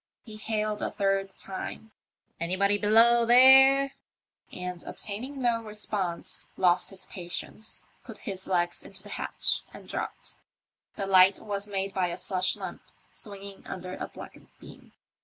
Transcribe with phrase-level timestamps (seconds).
[0.25, 1.91] He hailed a third time:
[2.39, 3.93] Anybody below there?"
[4.51, 10.37] and obtaining no response, lost his patience, put his legs into the hatch and dropped.
[10.95, 14.93] The light was made by a slush lamp swinging under a blackened beam.